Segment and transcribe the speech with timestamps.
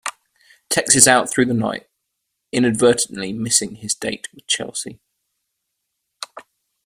[0.69, 1.85] Tex is out through the night,
[2.51, 4.99] inadvertently missing his date with Chelsee.